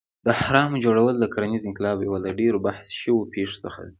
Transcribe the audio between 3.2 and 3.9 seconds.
پېښو څخه دی.